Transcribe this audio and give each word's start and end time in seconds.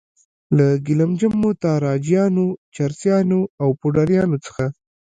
له 0.57 0.67
ګیلم 0.85 1.11
جمو، 1.19 1.49
تاراجیانو، 1.63 2.45
چرسیانو 2.75 3.39
او 3.61 3.69
پوډریانو 3.79 4.37
څخه. 4.45 4.65